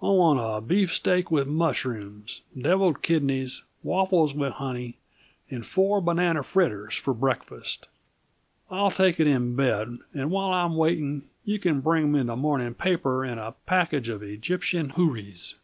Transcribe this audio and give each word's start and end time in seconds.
I 0.00 0.06
want 0.06 0.40
a 0.40 0.66
beefsteak 0.66 1.30
with 1.30 1.46
mushrooms, 1.46 2.40
devilled 2.58 3.02
kidneys, 3.02 3.64
waffles 3.82 4.32
with 4.32 4.54
honey, 4.54 4.96
and 5.50 5.66
four 5.66 6.00
banana 6.00 6.42
fritters 6.42 6.94
for 6.96 7.12
breakfast. 7.12 7.88
I'll 8.70 8.90
take 8.90 9.20
it 9.20 9.26
in 9.26 9.56
bed; 9.56 9.98
and 10.14 10.30
while 10.30 10.54
I'm 10.54 10.76
waiting, 10.76 11.28
you 11.44 11.58
can 11.58 11.82
bring 11.82 12.10
me 12.12 12.22
the 12.22 12.34
morning 12.34 12.72
paper 12.72 13.24
and 13.26 13.38
a 13.38 13.56
package 13.66 14.08
of 14.08 14.22
Egyptian 14.22 14.88
Houris." 14.88 15.56